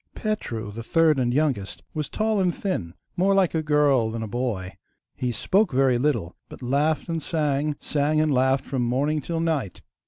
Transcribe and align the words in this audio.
Petru, 0.15 0.71
the 0.71 0.81
third 0.81 1.19
and 1.19 1.31
youngest, 1.31 1.83
was 1.93 2.09
tall 2.09 2.39
and 2.39 2.55
thin, 2.55 2.95
more 3.15 3.35
like 3.35 3.53
a 3.53 3.61
girl 3.61 4.09
than 4.09 4.23
a 4.23 4.27
boy. 4.27 4.75
He 5.15 5.31
spoke 5.31 5.71
very 5.71 5.99
little, 5.99 6.35
but 6.49 6.63
laughed 6.63 7.07
and 7.07 7.21
sang, 7.21 7.75
sang 7.77 8.19
and 8.19 8.33
laughed, 8.33 8.65
from 8.65 8.81
morning 8.81 9.21
till 9.21 9.39
night. 9.39 9.83